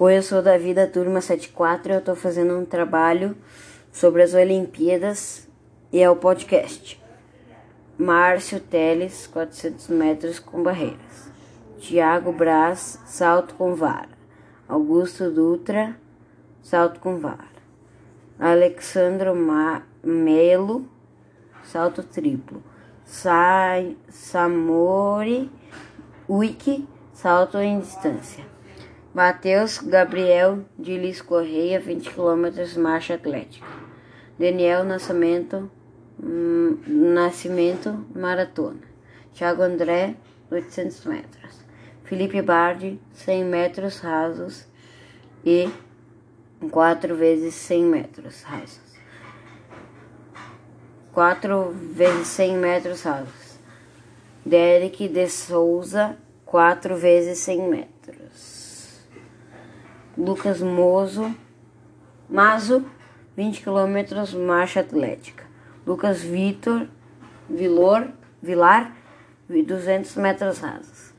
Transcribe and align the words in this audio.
Oi, 0.00 0.16
eu 0.16 0.22
sou 0.22 0.40
Davi 0.40 0.72
da 0.72 0.86
turma 0.86 1.20
74 1.20 1.90
e 1.90 1.94
eu 1.96 1.98
estou 1.98 2.14
fazendo 2.14 2.56
um 2.56 2.64
trabalho 2.64 3.36
sobre 3.90 4.22
as 4.22 4.32
Olimpíadas 4.32 5.48
e 5.92 6.00
é 6.00 6.08
o 6.08 6.14
podcast. 6.14 7.02
Márcio 7.98 8.60
Teles, 8.60 9.26
400 9.26 9.88
metros 9.88 10.38
com 10.38 10.62
barreiras. 10.62 11.28
Tiago 11.80 12.30
Braz, 12.30 13.00
salto 13.06 13.56
com 13.56 13.74
vara. 13.74 14.10
Augusto 14.68 15.32
Dutra, 15.32 15.96
salto 16.62 17.00
com 17.00 17.18
vara. 17.18 17.58
Alexandro 18.38 19.34
Ma 19.34 19.82
Melo, 20.00 20.88
salto 21.64 22.04
triplo. 22.04 22.62
Sai 23.04 23.96
Samori 24.08 25.50
Wiki, 26.28 26.88
salto 27.12 27.58
em 27.58 27.80
distância. 27.80 28.57
Matheus 29.18 29.78
Gabriel 29.78 30.64
de 30.78 30.96
Lis 30.96 31.20
Correia, 31.20 31.80
20 31.80 32.08
km 32.08 32.78
marcha 32.78 33.14
atlética. 33.14 33.66
Daniel 34.38 34.84
Nascimento, 34.84 35.68
hum, 36.22 36.78
Nascimento 36.86 38.06
maratona. 38.14 38.78
Thiago 39.34 39.64
André, 39.64 40.14
800 40.48 41.04
metros. 41.06 41.64
Felipe 42.04 42.40
Bardi, 42.40 43.00
100 43.12 43.44
metros 43.44 43.98
rasos 43.98 44.64
e 45.44 45.68
4 46.70 47.16
vezes 47.16 47.54
100 47.54 47.84
metros 47.86 48.44
rasos. 48.44 48.94
4 51.12 51.72
vezes 51.92 52.28
100 52.28 52.56
metros 52.56 53.02
rasos. 53.02 53.58
Derek 54.46 55.08
de 55.08 55.28
Souza, 55.28 56.16
4 56.44 56.96
vezes 56.96 57.40
100 57.40 57.68
metros. 57.68 58.57
Lucas 60.18 60.60
Mozo, 60.60 61.32
Mazo, 62.28 62.84
20 63.36 63.62
km 63.62 64.36
marcha 64.36 64.80
atlética. 64.80 65.44
Lucas 65.86 66.20
Vitor, 66.20 66.88
Vilor, 67.48 68.08
Vilar, 68.42 68.92
200 69.48 70.16
metros 70.16 70.58
rasos. 70.58 71.14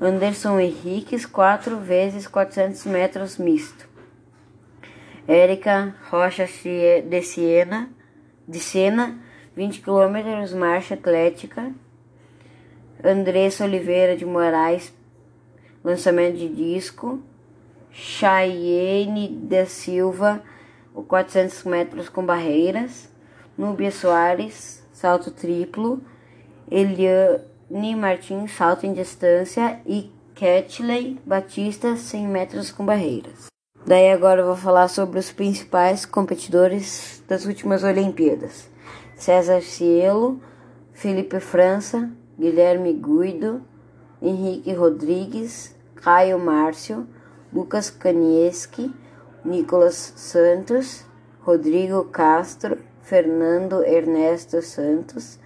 Anderson 0.00 0.58
Henriques, 0.58 1.26
4 1.26 1.76
vezes 1.80 2.26
400 2.26 2.86
metros 2.86 3.36
misto. 3.36 3.86
Érica 5.28 5.94
Rocha 6.10 6.46
de 6.46 7.22
Siena, 7.22 7.90
de 8.48 8.58
Sena, 8.58 9.18
20 9.54 9.82
km 9.82 10.56
marcha 10.56 10.94
atlética. 10.94 11.74
Andressa 13.04 13.64
Oliveira 13.64 14.16
de 14.16 14.24
Moraes, 14.24 14.94
lançamento 15.84 16.38
de 16.38 16.48
disco. 16.48 17.22
Chayenne 17.90 19.28
da 19.28 19.66
Silva, 19.66 20.42
400 20.94 21.64
metros 21.64 22.08
com 22.08 22.24
barreiras. 22.24 23.08
Núbia 23.56 23.90
Soares, 23.90 24.82
salto 24.92 25.30
triplo. 25.30 26.00
Eliane 26.70 27.96
Martins, 27.96 28.52
salto 28.52 28.86
em 28.86 28.92
distância. 28.92 29.80
E 29.86 30.12
Ketley 30.34 31.18
Batista, 31.26 31.96
100 31.96 32.28
metros 32.28 32.70
com 32.70 32.84
barreiras. 32.84 33.46
Daí 33.86 34.10
agora 34.10 34.40
eu 34.40 34.46
vou 34.46 34.56
falar 34.56 34.88
sobre 34.88 35.18
os 35.18 35.32
principais 35.32 36.04
competidores 36.04 37.22
das 37.26 37.44
últimas 37.44 37.82
Olimpíadas. 37.82 38.68
César 39.16 39.62
Cielo, 39.62 40.40
Felipe 40.92 41.40
França, 41.40 42.10
Guilherme 42.38 42.92
Guido, 42.92 43.62
Henrique 44.22 44.72
Rodrigues, 44.72 45.74
Caio 45.96 46.38
Márcio, 46.38 47.06
Lucas 47.52 47.90
Kanieski, 47.90 48.94
Nicolas 49.44 50.12
Santos, 50.16 51.04
Rodrigo 51.40 52.04
Castro, 52.04 52.78
Fernando 53.02 53.82
Ernesto 53.82 54.62
Santos, 54.62 55.38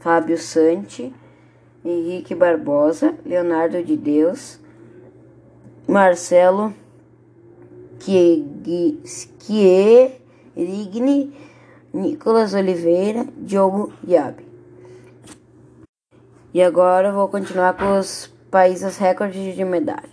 Fábio 0.00 0.36
Santi, 0.36 1.14
Henrique 1.84 2.34
Barbosa, 2.34 3.14
Leonardo 3.24 3.82
de 3.82 3.96
Deus, 3.96 4.58
Marcelo 5.86 6.74
Chierigne, 9.38 10.02
Nicolas 11.92 12.54
Oliveira, 12.54 13.26
Diogo 13.36 13.92
Yabe. 14.06 14.46
E 16.54 16.62
agora 16.62 17.08
eu 17.08 17.14
vou 17.14 17.28
continuar 17.28 17.76
com 17.76 17.98
os 17.98 18.26
países 18.50 18.98
recordes 18.98 19.54
de 19.54 19.64
medalha. 19.64 20.11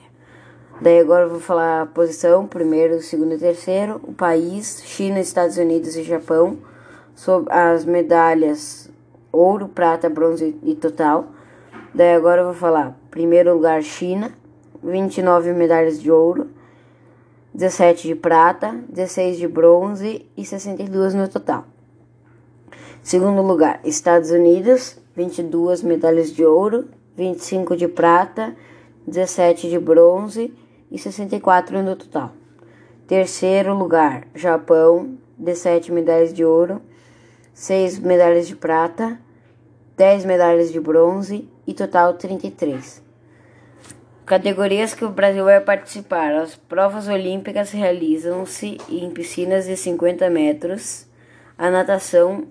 Daí 0.81 0.97
agora 0.97 1.25
eu 1.25 1.29
vou 1.29 1.41
falar 1.41 1.81
a 1.81 1.85
posição, 1.85 2.47
primeiro, 2.47 3.01
segundo 3.01 3.33
e 3.33 3.37
terceiro, 3.37 3.99
o 4.01 4.13
país, 4.13 4.81
China, 4.85 5.19
Estados 5.19 5.57
Unidos 5.57 5.97
e 5.97 6.03
Japão, 6.03 6.57
sobre 7.13 7.51
as 7.53 7.83
medalhas 7.83 8.89
ouro, 9.29 9.67
prata, 9.67 10.09
bronze 10.09 10.57
e 10.63 10.73
total. 10.75 11.33
Daí 11.93 12.13
agora 12.13 12.41
eu 12.41 12.45
vou 12.45 12.53
falar, 12.53 12.97
primeiro 13.11 13.53
lugar, 13.53 13.83
China, 13.83 14.31
29 14.81 15.51
medalhas 15.51 16.01
de 16.01 16.09
ouro, 16.09 16.47
17 17.53 18.07
de 18.07 18.15
prata, 18.15 18.79
16 18.87 19.37
de 19.37 19.49
bronze 19.49 20.25
e 20.37 20.45
62 20.45 21.13
no 21.13 21.27
total. 21.27 21.65
Segundo 23.03 23.41
lugar, 23.41 23.81
Estados 23.83 24.31
Unidos, 24.31 24.97
22 25.13 25.83
medalhas 25.83 26.31
de 26.31 26.45
ouro, 26.45 26.87
25 27.17 27.75
de 27.75 27.89
prata, 27.89 28.55
17 29.05 29.69
de 29.69 29.77
bronze 29.77 30.53
e 30.91 30.97
64 30.97 31.81
no 31.81 31.95
total. 31.95 32.33
Terceiro 33.07 33.73
lugar, 33.73 34.27
Japão, 34.35 35.17
17 35.37 35.91
medalhas 35.91 36.33
de 36.33 36.45
ouro, 36.45 36.81
6 37.53 37.99
medalhas 37.99 38.47
de 38.47 38.55
prata, 38.55 39.19
10 39.97 40.25
medalhas 40.25 40.71
de 40.71 40.79
bronze 40.79 41.49
e 41.65 41.73
total 41.73 42.13
33. 42.13 43.03
Categorias 44.25 44.93
que 44.93 45.03
o 45.03 45.09
Brasil 45.09 45.43
vai 45.43 45.59
participar. 45.59 46.35
As 46.35 46.55
provas 46.55 47.07
olímpicas 47.07 47.71
realizam-se 47.71 48.77
em 48.87 49.09
piscinas 49.09 49.65
de 49.65 49.75
50 49.75 50.29
metros. 50.29 51.07
A 51.57 51.71
natação 51.71 52.47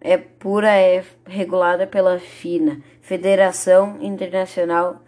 é 0.00 0.16
pura 0.16 0.74
é 0.74 1.04
regulada 1.26 1.86
pela 1.86 2.18
FINA, 2.18 2.80
Federação 3.02 3.98
Internacional 4.00 5.02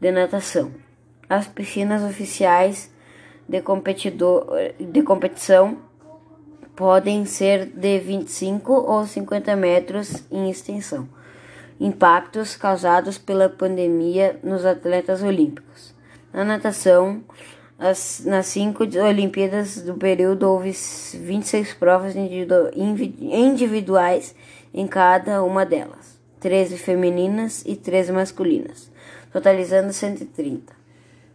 de 0.00 0.10
Natação. 0.10 0.87
As 1.30 1.46
piscinas 1.46 2.02
oficiais 2.02 2.90
de, 3.46 3.60
competidor, 3.60 4.46
de 4.80 5.02
competição 5.02 5.76
podem 6.74 7.26
ser 7.26 7.66
de 7.66 7.98
25 7.98 8.72
ou 8.72 9.04
50 9.04 9.54
metros 9.54 10.24
em 10.30 10.48
extensão. 10.48 11.06
Impactos 11.78 12.56
causados 12.56 13.18
pela 13.18 13.50
pandemia 13.50 14.40
nos 14.42 14.64
atletas 14.64 15.22
olímpicos. 15.22 15.94
Na 16.32 16.46
natação, 16.46 17.22
as, 17.78 18.22
nas 18.24 18.46
cinco 18.46 18.84
Olimpíadas 18.84 19.82
do 19.82 19.92
período 19.94 20.44
houve 20.44 20.70
26 20.70 21.74
provas 21.74 22.14
individuais 22.16 24.34
em 24.72 24.86
cada 24.86 25.42
uma 25.42 25.66
delas, 25.66 26.18
13 26.40 26.78
femininas 26.78 27.62
e 27.66 27.76
13 27.76 28.12
masculinas, 28.12 28.90
totalizando 29.30 29.92
130 29.92 30.78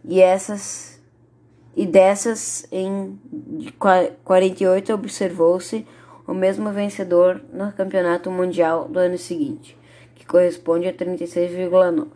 e 0.04 0.20
essas 0.20 0.94
e 1.76 1.86
dessas 1.86 2.66
em 2.70 3.18
48 4.24 4.92
observou-se 4.92 5.84
o 6.26 6.32
mesmo 6.32 6.70
vencedor 6.70 7.40
no 7.52 7.72
campeonato 7.72 8.30
mundial 8.30 8.88
do 8.88 8.98
ano 8.98 9.18
seguinte, 9.18 9.76
que 10.14 10.24
corresponde 10.24 10.86
a 10.86 10.92
36,9. 10.92 12.06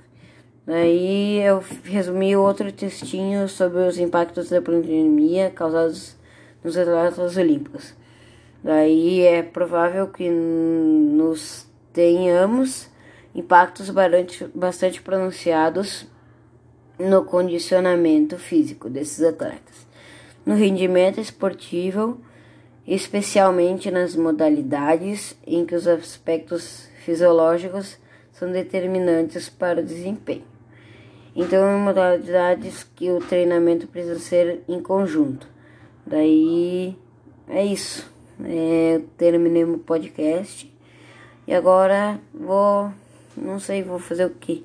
Aí 0.67 1.41
eu 1.41 1.63
resumi 1.83 2.37
outro 2.37 2.71
textinho 2.71 3.49
sobre 3.49 3.81
os 3.81 3.99
impactos 3.99 4.51
da 4.51 4.61
pandemia 4.63 5.51
causados 5.51 6.17
nos 6.63 6.77
atletas 6.77 7.37
olímpicos. 7.37 7.95
Daí 8.63 9.23
é 9.23 9.43
provável 9.43 10.09
que 10.09 10.29
nos 10.29 11.67
tenhamos 11.93 12.91
impactos 13.35 13.91
bastante 14.55 15.01
pronunciados 15.01 16.07
no 16.99 17.25
condicionamento 17.25 18.37
físico 18.39 18.89
desses 18.91 19.23
atletas, 19.23 19.87
no 20.45 20.55
rendimento 20.55 21.21
esportivo, 21.21 22.21
especialmente 22.87 23.91
nas 23.91 24.17
modalidades 24.17 25.37
em 25.47 25.65
que 25.65 25.75
os 25.75 25.87
aspectos 25.87 26.89
fisiológicos 27.05 27.99
são 28.33 28.51
determinantes 28.51 29.49
para 29.49 29.81
o 29.81 29.85
desempenho. 29.85 30.45
Então, 31.35 31.77
em 31.77 31.81
modalidades 31.81 32.85
que 32.97 33.11
o 33.11 33.21
treinamento 33.21 33.87
precisa 33.87 34.19
ser 34.19 34.63
em 34.69 34.81
conjunto. 34.81 35.47
Daí 36.05 36.97
é 37.49 37.65
isso. 37.65 38.11
É, 38.45 39.01
terminei 39.17 39.65
meu 39.65 39.79
podcast 39.79 40.73
e 41.47 41.55
agora 41.55 42.21
vou, 42.33 42.93
não 43.37 43.59
sei, 43.59 43.83
vou 43.83 43.99
fazer 43.99 44.25
o 44.25 44.31
que. 44.31 44.65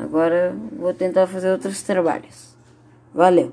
Agora 0.00 0.54
vou 0.78 0.94
tentar 0.94 1.26
fazer 1.26 1.52
outros 1.52 1.82
trabalhos. 1.82 2.56
Valeu! 3.12 3.52